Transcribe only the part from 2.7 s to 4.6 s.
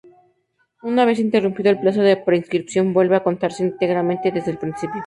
vuelve a contarse íntegramente desde el